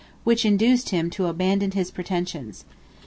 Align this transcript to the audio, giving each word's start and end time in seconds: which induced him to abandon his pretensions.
which 0.23 0.45
induced 0.45 0.89
him 0.89 1.11
to 1.11 1.27
abandon 1.27 1.69
his 1.69 1.91
pretensions. 1.91 2.65